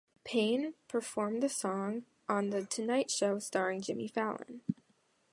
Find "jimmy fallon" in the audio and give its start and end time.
3.83-4.61